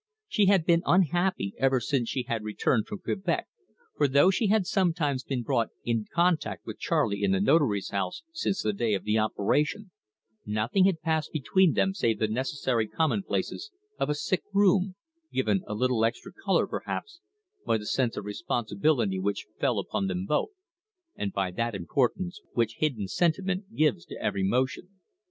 [0.27, 3.45] She had been unhappy ever since she had returned from Quebec,
[3.95, 8.23] for though she had sometimes been brought in contact with Charley in the Notary's house
[8.31, 9.91] since the day of the operation,
[10.43, 13.69] nothing had passed between them save the necessary commonplaces
[13.99, 14.95] of a sick room,
[15.31, 17.19] given a little extra colour, perhaps,
[17.63, 20.49] by the sense of responsibility which fell upon them both,
[21.15, 24.99] and by that importance which hidden sentiment gives to every motion.